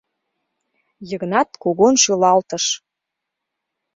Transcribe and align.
—Йыгнат 1.09 1.49
кугун 1.61 1.95
шӱлалтыш. 2.03 2.65